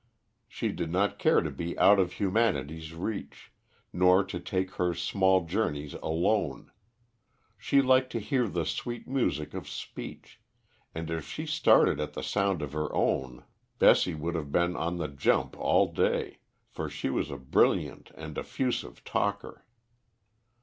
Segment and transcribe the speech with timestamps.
[0.47, 3.51] She did not care to be out of humanity's reach,
[3.93, 6.71] nor to take her small journeys alone;
[7.55, 10.41] she liked to hear the sweet music of speech,
[10.95, 13.45] and if she started at the sound of her own,
[13.77, 18.39] Bessie would have been on the jump all day, for she was a brilliant and
[18.39, 19.67] effusive talker.